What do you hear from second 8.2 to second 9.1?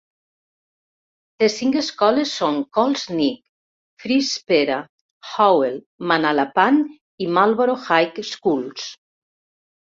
Schools.